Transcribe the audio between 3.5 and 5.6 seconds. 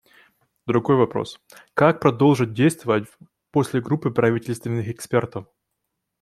после группы правительственных экспертов?